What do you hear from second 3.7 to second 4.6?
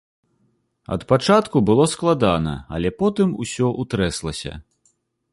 ўтрэслася.